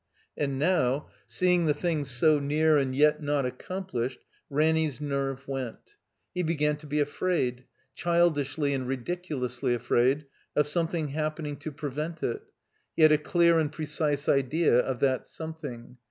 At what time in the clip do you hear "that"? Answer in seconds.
15.01-15.27